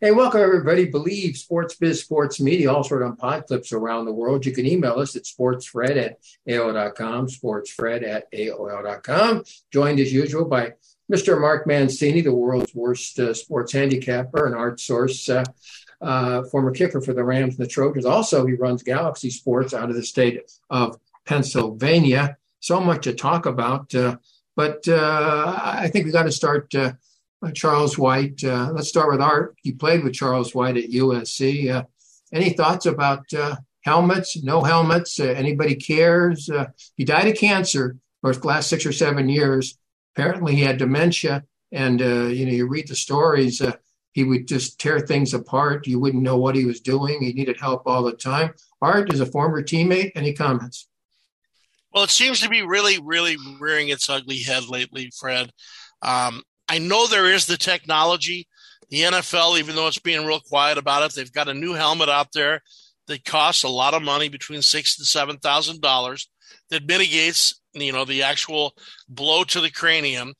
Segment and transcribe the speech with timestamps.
[0.00, 0.84] Hey, welcome everybody.
[0.84, 4.46] Believe Sports Biz Sports Media, all also on pod clips around the world.
[4.46, 9.42] You can email us at sportsfred at AOL.com, sportsfred at AOL.com.
[9.72, 10.74] Joined as usual by
[11.12, 11.40] Mr.
[11.40, 15.42] Mark Mancini, the world's worst uh, sports handicapper and art source, uh,
[16.00, 18.04] uh, former kicker for the Rams and the Trojans.
[18.04, 20.96] Also, he runs Galaxy Sports out of the state of
[21.26, 22.36] Pennsylvania.
[22.60, 23.92] So much to talk about.
[23.92, 24.18] Uh,
[24.54, 26.92] but uh, I think we got to start uh,
[27.54, 28.42] Charles White.
[28.42, 29.56] Uh, let's start with Art.
[29.62, 31.70] You played with Charles White at USC.
[31.72, 31.84] Uh,
[32.32, 34.42] any thoughts about uh, helmets?
[34.42, 35.18] No helmets?
[35.20, 36.50] Uh, anybody cares?
[36.50, 39.78] Uh, he died of cancer for the last six or seven years.
[40.14, 43.62] Apparently, he had dementia, and you know, you read the stories.
[44.12, 45.86] he would just tear things apart.
[45.86, 47.22] You wouldn't know what he was doing.
[47.22, 48.52] He needed help all the time.
[48.82, 50.10] Art is a former teammate.
[50.16, 50.88] Any comments?
[51.92, 55.52] Well, it seems to be really, really rearing its ugly head lately, Fred.
[56.02, 58.46] Um, I know there is the technology.
[58.90, 62.08] The NFL, even though it's being real quiet about it, they've got a new helmet
[62.08, 62.62] out there
[63.06, 66.28] that costs a lot of money, between six and seven thousand dollars,
[66.70, 68.74] that mitigates, you know, the actual
[69.08, 70.34] blow to the cranium.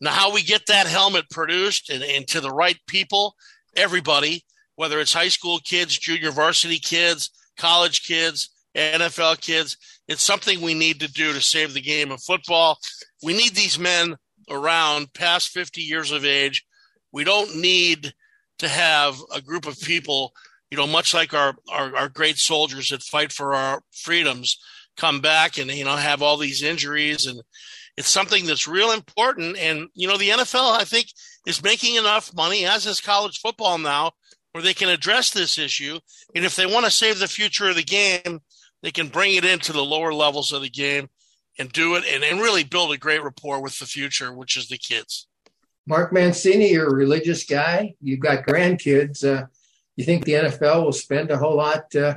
[0.00, 3.34] Now, how we get that helmet produced and, and to the right people,
[3.76, 4.44] everybody,
[4.76, 9.76] whether it's high school kids, junior varsity kids, college kids, NFL kids,
[10.08, 12.78] it's something we need to do to save the game of football.
[13.22, 14.16] We need these men
[14.50, 16.64] around past 50 years of age.
[17.12, 18.12] We don't need
[18.58, 20.32] to have a group of people,
[20.70, 24.58] you know, much like our, our, our great soldiers that fight for our freedoms
[24.96, 27.26] come back and, you know, have all these injuries.
[27.26, 27.40] And
[27.96, 29.56] it's something that's real important.
[29.56, 31.06] And, you know, the NFL, I think,
[31.46, 34.12] is making enough money, as is college football now,
[34.52, 35.98] where they can address this issue.
[36.34, 38.40] And if they want to save the future of the game,
[38.82, 41.08] they can bring it into the lower levels of the game
[41.58, 44.68] and do it and, and really build a great rapport with the future, which is
[44.68, 45.28] the kids.
[45.86, 47.94] Mark Mancini, you're a religious guy.
[48.00, 49.24] You've got grandkids.
[49.24, 49.46] Uh,
[49.96, 52.14] you think the NFL will spend a whole lot uh,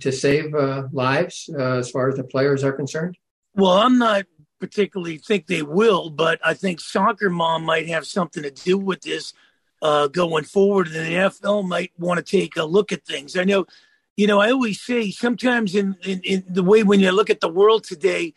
[0.00, 3.16] to save uh, lives uh, as far as the players are concerned?
[3.54, 4.24] Well, I'm not
[4.58, 9.02] particularly think they will, but I think soccer mom might have something to do with
[9.02, 9.34] this
[9.82, 13.36] uh, going forward, and the NFL might want to take a look at things.
[13.36, 13.66] I know,
[14.16, 17.40] you know, I always say sometimes in, in, in the way when you look at
[17.40, 18.32] the world today,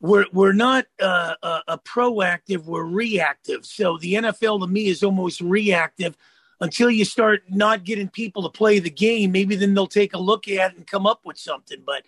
[0.00, 3.64] we're we're not uh, a, a, proactive we're reactive.
[3.66, 6.16] So the nfl to me is almost reactive.
[6.60, 10.18] Until you start not getting people to play the game maybe then they'll take a
[10.18, 11.82] look at it and come up with something.
[11.84, 12.02] But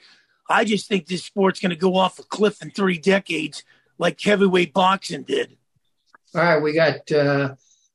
[0.49, 3.65] i just think this sport's going to go off a cliff in three decades
[3.99, 5.57] like heavyweight boxing did.
[6.35, 7.55] All right we got uh,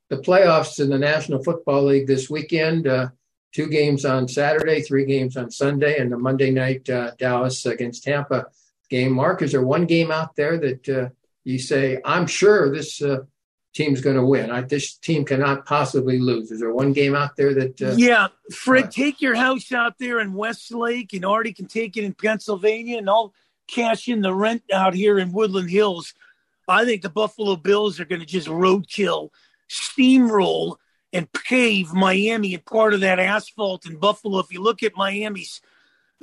[0.09, 3.09] the playoffs in the national football league this weekend uh,
[3.53, 8.03] two games on saturday three games on sunday and the monday night uh, dallas against
[8.03, 8.45] tampa
[8.89, 9.11] game.
[9.11, 11.09] Mark, is there one game out there that uh,
[11.43, 13.19] you say, I'm sure this uh,
[13.73, 14.51] team's going to win?
[14.51, 16.51] I, this team cannot possibly lose.
[16.51, 17.81] Is there one game out there that?
[17.81, 22.03] Uh, yeah, Fred, take your house out there in Westlake, and Artie can take it
[22.03, 23.33] in Pennsylvania, and I'll
[23.67, 26.13] cash in the rent out here in Woodland Hills.
[26.67, 29.29] I think the Buffalo Bills are going to just roadkill,
[29.69, 30.77] steamroll,
[31.13, 34.39] and pave Miami and part of that asphalt in Buffalo.
[34.39, 35.61] If you look at Miami's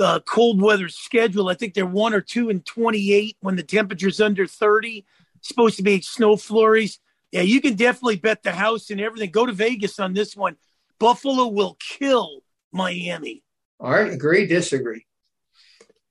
[0.01, 1.49] uh, cold weather schedule.
[1.49, 5.05] I think they're one or two and 28 when the temperature's under 30.
[5.41, 6.99] supposed to be snow flurries.
[7.31, 9.31] Yeah, you can definitely bet the house and everything.
[9.31, 10.57] Go to Vegas on this one.
[10.99, 12.43] Buffalo will kill
[12.73, 13.43] Miami.
[13.81, 15.07] All right, agree, disagree.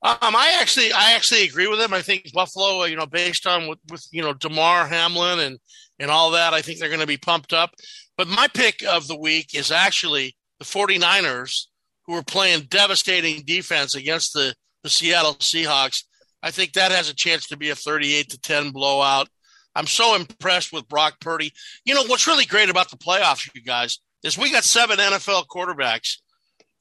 [0.03, 1.93] Um, I actually, I actually agree with him.
[1.93, 5.59] I think Buffalo, you know, based on with, with you know Damar Hamlin and
[5.99, 7.75] and all that, I think they're going to be pumped up.
[8.17, 11.67] But my pick of the week is actually the 49ers
[12.11, 16.03] who are playing devastating defense against the, the Seattle Seahawks.
[16.43, 19.29] I think that has a chance to be a 38 to 10 blowout.
[19.75, 21.53] I'm so impressed with Brock Purdy.
[21.85, 25.45] You know, what's really great about the playoffs, you guys, is we got seven NFL
[25.47, 26.17] quarterbacks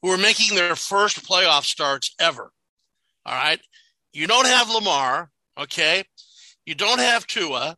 [0.01, 2.51] who are making their first playoff starts ever.
[3.25, 3.61] All right.
[4.11, 6.03] You don't have Lamar, okay?
[6.65, 7.77] You don't have Tua,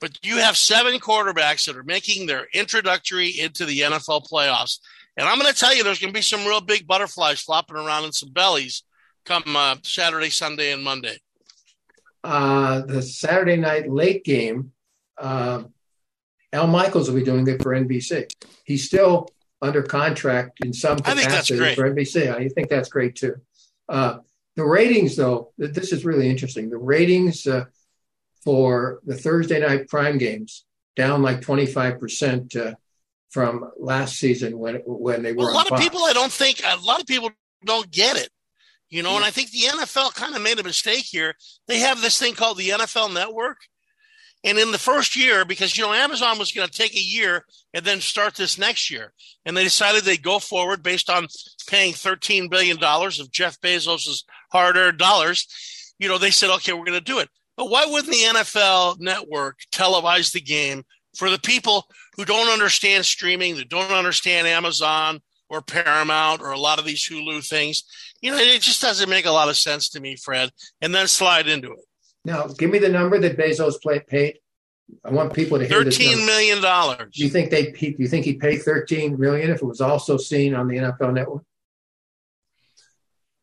[0.00, 4.78] but you have seven quarterbacks that are making their introductory into the NFL playoffs.
[5.18, 7.76] And I'm going to tell you, there's going to be some real big butterflies flopping
[7.76, 8.84] around in some bellies
[9.24, 11.18] come uh, Saturday, Sunday, and Monday.
[12.22, 14.72] Uh, the Saturday night late game,
[15.18, 15.64] uh,
[16.52, 18.32] Al Michaels will be doing it for NBC.
[18.64, 19.28] He's still
[19.60, 22.32] under contract in some capacity for NBC.
[22.32, 23.34] I think that's great too.
[23.88, 24.18] Uh,
[24.54, 26.70] the ratings, though, this is really interesting.
[26.70, 27.64] The ratings uh,
[28.44, 30.64] for the Thursday night prime games
[30.94, 32.74] down like 25% uh,
[33.30, 35.44] from last season when when they were.
[35.44, 37.30] Well, a lot of people, I don't think a lot of people
[37.64, 38.30] don't get it.
[38.88, 39.16] You know, yeah.
[39.16, 41.34] and I think the NFL kind of made a mistake here.
[41.66, 43.58] They have this thing called the NFL Network,
[44.44, 47.44] And in the first year, because you know Amazon was going to take a year
[47.74, 49.12] and then start this next year,
[49.44, 51.26] and they decided they'd go forward based on
[51.66, 55.46] paying thirteen billion dollars of Jeff Bezos's hard-earned dollars.
[55.98, 57.28] You know, they said, okay, we're going to do it.
[57.56, 60.84] But why wouldn't the NFL Network televise the game
[61.16, 66.58] for the people who don't understand streaming, that don't understand Amazon or Paramount or a
[66.58, 67.84] lot of these Hulu things?
[68.20, 70.50] You know, it just doesn't make a lot of sense to me, Fred.
[70.82, 71.78] And then slide into it.
[72.24, 73.76] Now, give me the number that Bezos
[74.06, 74.40] paid.
[75.04, 77.14] I want people to hear thirteen million dollars.
[77.14, 77.72] Do you think they?
[77.72, 81.12] Do you think he paid thirteen million if it was also seen on the NFL
[81.12, 81.44] Network?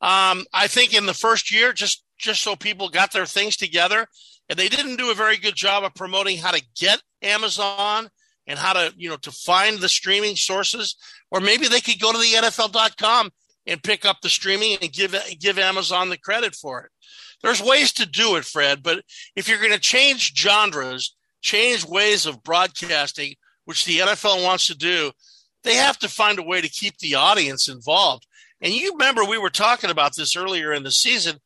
[0.01, 4.07] Um, I think in the first year, just just so people got their things together,
[4.50, 8.10] and they didn't do a very good job of promoting how to get Amazon
[8.48, 10.96] and how to you know to find the streaming sources,
[11.32, 13.32] or maybe they could go to the NFL.com
[13.68, 16.92] and pick up the streaming and give give Amazon the credit for it.
[17.42, 19.04] There's ways to do it, Fred, but
[19.36, 24.76] if you're going to change genres, change ways of broadcasting, which the NFL wants to
[24.76, 25.12] do,
[25.64, 28.26] they have to find a way to keep the audience involved.
[28.62, 31.40] And you remember we were talking about this earlier in the season.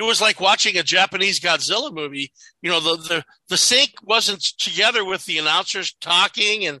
[0.00, 2.32] It was like watching a Japanese Godzilla movie.
[2.62, 6.80] You know, the the, the sync wasn't together with the announcers talking, and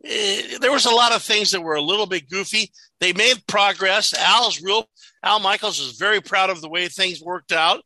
[0.00, 2.70] it, eh, there was a lot of things that were a little bit goofy.
[3.00, 4.12] They made progress.
[4.12, 4.84] Al's real.
[5.22, 7.80] Al Michaels is very proud of the way things worked out.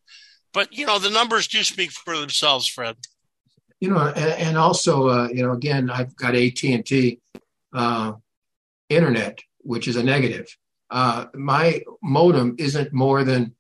[0.52, 2.96] But you know, the numbers do speak for themselves, Fred.
[3.78, 7.20] You know, and, and also, uh, you know, again, I've got AT and T
[7.72, 8.14] uh,
[8.88, 10.48] internet, which is a negative.
[10.90, 13.54] Uh, my modem isn't more than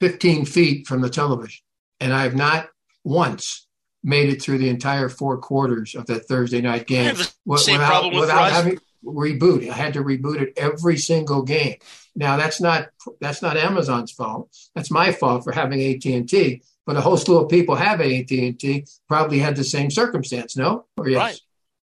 [0.00, 1.62] 15 feet from the television,
[2.00, 2.68] and I have not
[3.04, 3.66] once
[4.02, 8.78] made it through the entire four quarters of that Thursday night game without, without having
[9.04, 9.68] reboot.
[9.68, 11.76] I had to reboot it every single game.
[12.14, 12.88] Now that's not
[13.20, 14.54] that's not Amazon's fault.
[14.74, 16.62] That's my fault for having AT and T.
[16.86, 20.56] But a whole slew of people have AT and T probably had the same circumstance.
[20.56, 21.18] No, or yes.
[21.18, 21.40] Right.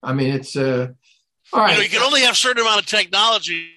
[0.03, 0.89] I mean, it's uh,
[1.53, 1.71] all right.
[1.71, 3.69] You, know, you can only have a certain amount of technology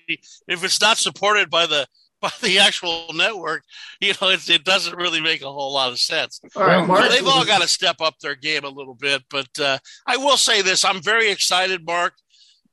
[0.47, 1.87] if it's not supported by the
[2.21, 3.63] by the actual network.
[3.99, 6.39] You know, it, it doesn't really make a whole lot of sense.
[6.55, 9.23] All right, Mark, they've all got to step up their game a little bit.
[9.29, 12.13] But uh, I will say this: I'm very excited, Mark,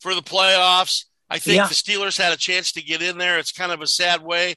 [0.00, 1.06] for the playoffs.
[1.31, 1.67] I think yeah.
[1.67, 3.39] the Steelers had a chance to get in there.
[3.39, 4.55] It's kind of a sad way,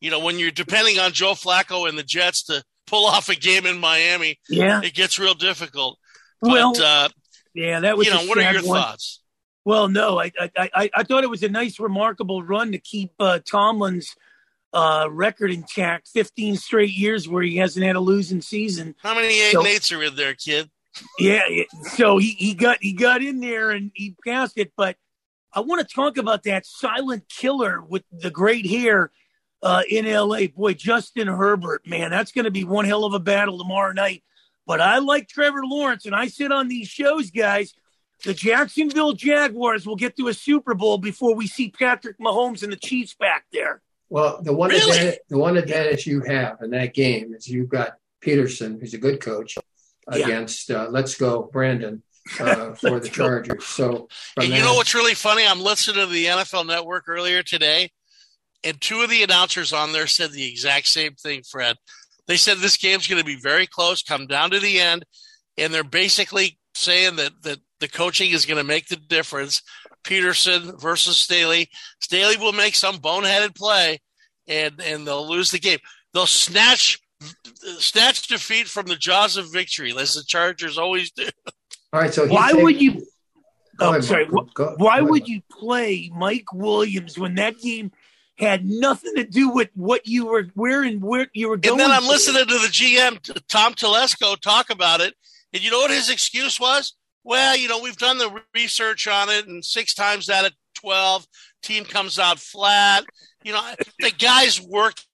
[0.00, 3.34] you know, when you're depending on Joe Flacco and the Jets to pull off a
[3.34, 4.38] game in Miami.
[4.48, 5.98] Yeah, it gets real difficult.
[6.40, 7.08] But, well, uh,
[7.54, 8.06] yeah, that was.
[8.06, 8.80] You know, what are your one.
[8.80, 9.20] thoughts?
[9.64, 13.12] Well, no, I, I I I thought it was a nice, remarkable run to keep
[13.20, 14.14] uh, Tomlin's
[14.72, 16.08] uh, record intact.
[16.08, 18.94] Fifteen straight years where he hasn't had a losing season.
[19.02, 20.70] How many eight so, eights are in there, kid?
[21.18, 21.42] Yeah,
[21.94, 24.96] so he, he got he got in there and he passed it, but
[25.54, 29.10] I want to talk about that silent killer with the great hair
[29.62, 30.46] uh, in LA.
[30.46, 34.22] Boy, Justin Herbert, man, that's going to be one hell of a battle tomorrow night.
[34.66, 37.74] But I like Trevor Lawrence, and I sit on these shows, guys.
[38.24, 42.72] The Jacksonville Jaguars will get to a Super Bowl before we see Patrick Mahomes and
[42.72, 43.82] the Chiefs back there.
[44.12, 44.90] Well, the one really?
[44.90, 48.98] advantage, the one advantage you have in that game is you've got Pederson, who's a
[48.98, 49.56] good coach,
[50.12, 50.18] yeah.
[50.26, 52.02] against uh, Let's Go Brandon,
[52.38, 53.64] uh, for the Chargers.
[53.64, 55.46] So, and you know what's really funny?
[55.46, 57.90] I'm listening to the NFL Network earlier today,
[58.62, 61.78] and two of the announcers on there said the exact same thing, Fred.
[62.26, 65.06] They said this game's going to be very close, come down to the end,
[65.56, 69.62] and they're basically saying that that the coaching is going to make the difference.
[70.04, 71.68] Pederson versus Staley.
[72.00, 74.00] Staley will make some boneheaded play,
[74.46, 75.78] and and they'll lose the game.
[76.12, 77.00] They'll snatch
[77.78, 81.28] snatch defeat from the jaws of victory, as the Chargers always do.
[81.92, 82.12] All right.
[82.12, 83.04] So why would you?
[83.80, 84.26] Oh, ahead, sorry.
[84.54, 87.90] Go, why go would you play Mike Williams when that game
[88.38, 91.80] had nothing to do with what you were where and where you were going?
[91.80, 95.14] And then I'm listening to the GM Tom Telesco talk about it,
[95.52, 96.94] and you know what his excuse was?
[97.24, 101.26] Well, you know we've done the research on it, and six times out of twelve,
[101.62, 103.04] team comes out flat.
[103.44, 105.06] You know the guys worked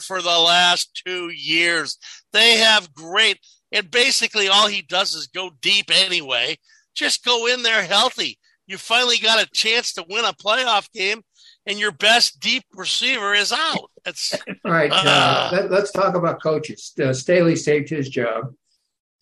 [0.00, 1.98] for the last two years.
[2.32, 3.38] They have great.
[3.72, 6.56] And basically, all he does is go deep anyway.
[6.94, 8.38] Just go in there healthy.
[8.66, 11.22] You finally got a chance to win a playoff game,
[11.66, 13.90] and your best deep receiver is out.
[14.04, 14.90] That's all right.
[14.90, 16.92] Uh, uh, let, us talk about coaches.
[17.00, 18.54] Uh, Staley saved his job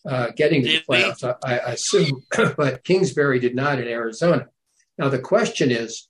[0.06, 2.22] uh, getting to the playoffs, I, I assume,
[2.56, 4.48] but Kingsbury did not in Arizona.
[4.98, 6.08] Now the question is,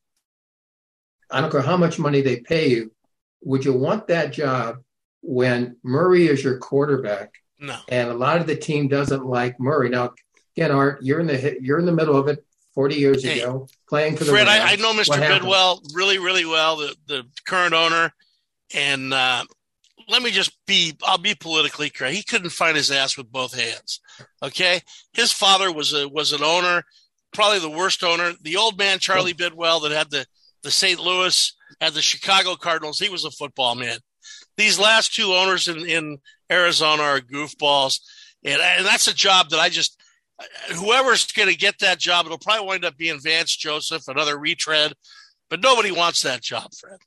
[1.30, 2.92] I don't care how much money they pay you,
[3.42, 4.78] would you want that job
[5.22, 7.32] when Murray is your quarterback
[7.64, 7.78] no.
[7.88, 9.88] And a lot of the team doesn't like Murray.
[9.88, 10.12] Now,
[10.56, 12.44] again, Art, you're in the you're in the middle of it.
[12.74, 14.48] Forty years hey, ago, playing for the Fred.
[14.48, 15.14] I, I, know Mr.
[15.14, 18.12] Bidwill really, really well, the the current owner,
[18.74, 19.44] and uh,
[20.08, 22.14] let me just be I'll be politically correct.
[22.14, 24.00] He couldn't find his ass with both hands.
[24.42, 24.80] Okay?
[25.12, 26.84] His father was a was an owner,
[27.32, 28.32] probably the worst owner.
[28.42, 29.42] The old man Charlie oh.
[29.42, 30.26] Bidwill that had the
[30.62, 30.98] the St.
[30.98, 32.98] Louis had the Chicago Cardinals.
[32.98, 33.98] He was a football man.
[34.56, 36.18] These last two owners in, in
[36.50, 38.00] Arizona are goofballs.
[38.44, 39.98] And, and that's a job that I just
[40.74, 44.92] whoever's going to get that job, it'll probably wind up being Vance Joseph, another retread,
[45.48, 46.98] but nobody wants that job, Fred.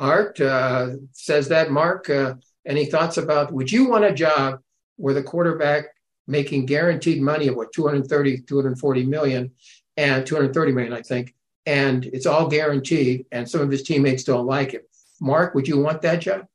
[0.00, 1.70] Art uh, says that.
[1.70, 2.34] Mark, uh,
[2.66, 4.60] any thoughts about would you want a job
[4.96, 5.84] where the quarterback
[6.26, 9.50] making guaranteed money of what 230, 240 million
[9.96, 11.34] and 230 million, I think,
[11.66, 14.88] and it's all guaranteed, and some of his teammates don't like it.
[15.20, 16.46] Mark, would you want that job?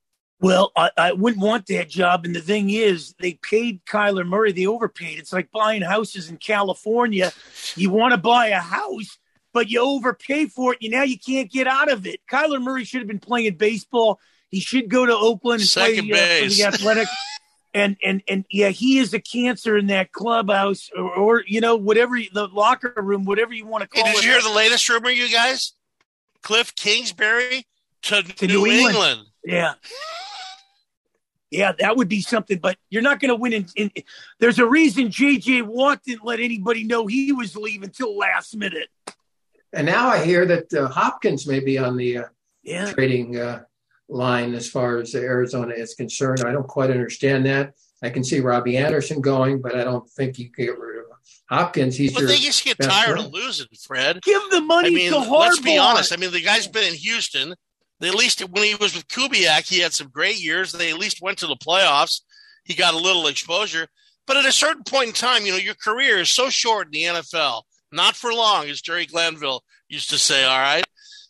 [0.42, 2.26] Well, I, I, wouldn't want that job.
[2.26, 4.52] And the thing is, they paid Kyler Murray.
[4.52, 5.18] They overpaid.
[5.18, 7.32] It's like buying houses in California.
[7.76, 9.18] You want to buy a house,
[9.56, 10.82] but you overpay for it.
[10.82, 12.20] You now you can't get out of it.
[12.30, 14.20] Kyler Murray should have been playing baseball.
[14.52, 17.12] He should go to Oakland and Second play uh, for the Athletics.
[17.74, 21.78] and and and yeah, he is a cancer in that clubhouse, or, or you know
[21.78, 24.16] whatever the locker room, whatever you want to call hey, it.
[24.16, 25.72] Did you hear the latest rumor, you guys?
[26.42, 27.66] Cliff Kingsbury
[28.04, 28.96] to, To New, New England.
[28.96, 29.22] England.
[29.46, 29.74] Yeah.
[31.50, 33.54] Yeah, that would be something, but you're not going to win.
[33.54, 33.92] In, in,
[34.40, 35.62] there's a reason J.J.
[35.62, 38.90] Watt didn't let anybody know he was leaving till last minute.
[39.76, 42.24] And now I hear that uh, Hopkins may be on the uh,
[42.64, 43.64] Yeah, trading uh,
[44.10, 46.42] line as far as Arizona is concerned.
[46.46, 47.74] I don't quite understand that.
[48.02, 51.06] I can see Robbie Anderson going, but I don't think you can get rid of
[51.50, 51.96] Hopkins.
[51.98, 53.28] He's But your they just get tired friend.
[53.28, 54.22] of losing, Fred.
[54.22, 55.40] give the money I mean, to Harbaugh.
[55.40, 56.14] let's be honest.
[56.14, 57.54] I mean, the guy's been in Houston.
[58.00, 60.72] They at least when he was with Kubiak, he had some great years.
[60.72, 62.22] They at least went to the playoffs.
[62.64, 63.88] He got a little exposure.
[64.28, 66.92] But at a certain point in time, you know, your career is so short in
[66.92, 67.62] the NFL,
[67.96, 70.86] not for long, as Jerry Glanville used to say, all right.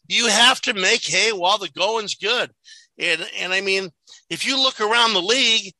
[0.07, 2.51] You have to make hay while the going's good.
[2.99, 3.89] And and I mean,
[4.29, 5.73] if you look around the league,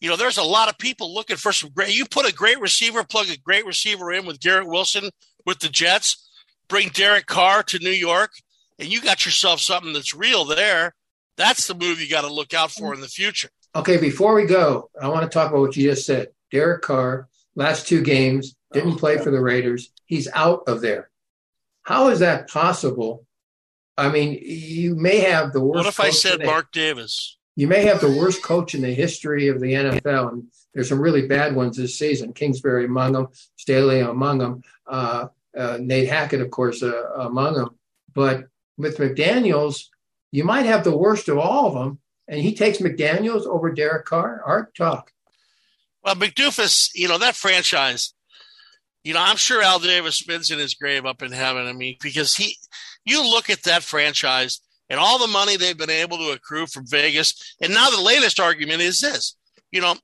[0.00, 1.96] you know, there's a lot of people looking for some great.
[1.96, 5.10] You put a great receiver, plug a great receiver in with Garrett Wilson
[5.44, 6.28] with the Jets,
[6.68, 8.30] bring Derek Carr to New York,
[8.78, 10.94] and you got yourself something that's real there.
[11.36, 13.50] That's the move you got to look out for in the future.
[13.74, 16.28] Okay, before we go, I want to talk about what you just said.
[16.50, 19.90] Derek Carr, last two games, didn't play for the Raiders.
[20.04, 21.10] He's out of there.
[21.82, 23.26] How is that possible?
[23.96, 25.76] I mean, you may have the worst.
[25.76, 27.36] What if I said the- Mark Davis?
[27.58, 31.00] You may have the worst coach in the history of the NFL, and there's some
[31.00, 32.34] really bad ones this season.
[32.34, 37.70] Kingsbury among them, Staley among them, uh, uh, Nate Hackett, of course, uh, among them.
[38.12, 39.86] But with McDaniels,
[40.32, 44.04] you might have the worst of all of them, and he takes McDaniels over Derek
[44.04, 44.42] Carr.
[44.44, 45.12] Art talk.
[46.04, 48.12] Well, McDoofus, you know, that franchise,
[49.06, 51.68] you know, I'm sure Al Davis spins in his grave up in heaven.
[51.68, 52.56] I mean, because he,
[53.04, 54.60] you look at that franchise
[54.90, 57.54] and all the money they've been able to accrue from Vegas.
[57.62, 59.36] And now the latest argument is this,
[59.70, 59.94] you know,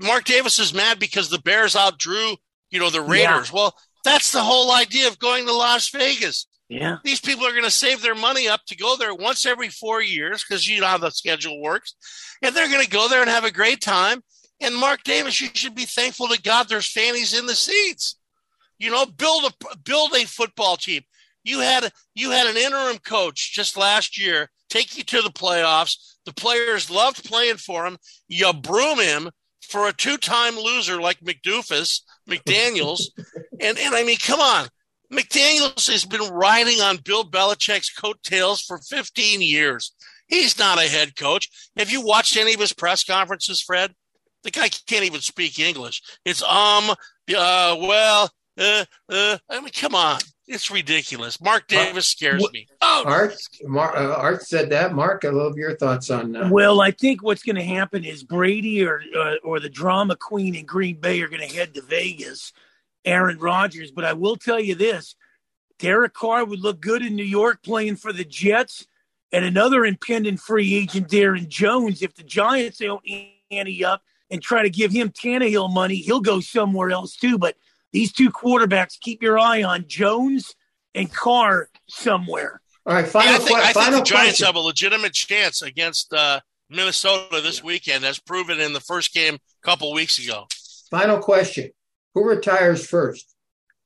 [0.00, 2.36] Mark Davis is mad because the Bears outdrew,
[2.70, 3.52] you know, the Raiders.
[3.52, 3.74] Well,
[4.04, 6.46] that's the whole idea of going to Las Vegas.
[6.68, 9.70] yeah, These people are going to save their money up to go there once every
[9.70, 11.96] four years because you know how the schedule works.
[12.42, 14.22] And they're going to go there and have a great time.
[14.60, 18.14] And Mark Davis, you should be thankful to God there's fannies in the seats.
[18.78, 21.02] You know, build a build a football team.
[21.44, 26.16] You had you had an interim coach just last year take you to the playoffs.
[26.24, 27.98] The players loved playing for him.
[28.28, 29.30] You broom him
[29.62, 33.02] for a two-time loser like McDoofus, McDaniels.
[33.60, 34.68] and and I mean, come on.
[35.12, 39.92] McDaniels has been riding on Bill Belichick's coattails for 15 years.
[40.26, 41.48] He's not a head coach.
[41.76, 43.94] Have you watched any of his press conferences, Fred?
[44.42, 46.02] The guy can't even speak English.
[46.24, 49.38] It's um, uh, well, uh, uh.
[49.48, 51.40] I mean, come on, it's ridiculous.
[51.40, 52.66] Mark Davis scares what- me.
[52.80, 53.34] Oh, Art,
[53.64, 54.94] Mar- uh, Art said that.
[54.94, 56.32] Mark, I love your thoughts on.
[56.32, 56.50] that.
[56.50, 60.54] Well, I think what's going to happen is Brady or uh, or the drama queen
[60.54, 62.52] in Green Bay are going to head to Vegas,
[63.04, 63.90] Aaron Rodgers.
[63.90, 65.16] But I will tell you this:
[65.78, 68.86] Derek Carr would look good in New York playing for the Jets,
[69.32, 72.02] and another impending free agent, Darren Jones.
[72.02, 73.02] If the Giants don't
[73.50, 77.36] ante up and try to give him Tannehill money, he'll go somewhere else too.
[77.38, 77.56] But
[77.96, 80.54] these two quarterbacks, keep your eye on Jones
[80.94, 82.60] and Carr somewhere.
[82.84, 84.46] all right, Hey, final, I think, que- I think the Giants question.
[84.46, 89.36] have a legitimate chance against uh, Minnesota this weekend, as proven in the first game
[89.36, 90.46] a couple weeks ago.
[90.90, 91.70] Final question:
[92.14, 93.34] Who retires first?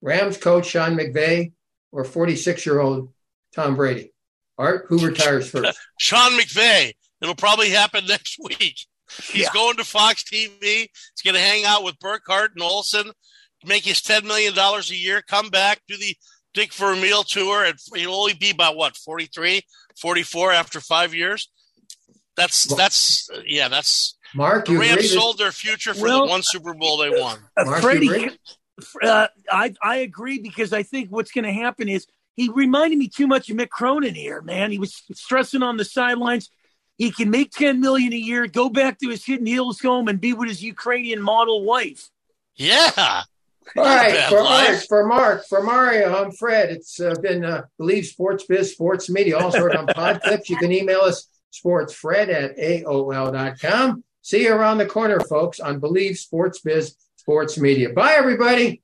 [0.02, 1.52] Rams coach Sean McVay
[1.92, 3.12] or 46 year old
[3.54, 4.12] Tom Brady?
[4.58, 5.78] Art, who retires first?
[6.00, 6.94] Sean McVay.
[7.22, 8.76] It'll probably happen next week.
[9.30, 9.52] He's Yeah.
[9.52, 10.60] going to Fox TV.
[10.62, 13.10] He's going to hang out with Burkhardt and Olsen,
[13.64, 16.16] make his $10 million a year, come back, do the
[16.54, 19.62] Dick Vermeil tour, and he'll only be about what, 43,
[20.00, 21.50] 44 after five years?
[22.36, 23.68] That's that's yeah.
[23.68, 24.64] That's Mark.
[24.64, 27.38] the Rams sold their future for Well- the one Super Bowl they won.
[27.54, 28.30] Uh, Mark, Freddie,
[29.02, 33.08] uh, I I agree because I think what's going to happen is he reminded me
[33.08, 34.70] too much of Mick Cronin here, man.
[34.70, 36.48] He was stressing on the sidelines.
[36.96, 40.18] He can make ten million a year, go back to his Hidden Hills home, and
[40.20, 42.08] be with his Ukrainian model wife.
[42.56, 43.22] Yeah.
[43.76, 44.68] All right, for life.
[44.68, 46.70] Mark, for Mark, for Mario, I'm Fred.
[46.70, 50.50] It's uh, been uh, Believe Sports Biz, Sports Media, all sort on pod clips.
[50.50, 54.04] You can email us sportsfred at AOL.com.
[54.22, 57.90] See you around the corner, folks, on Believe Sports Biz, Sports Media.
[57.90, 58.82] Bye, everybody.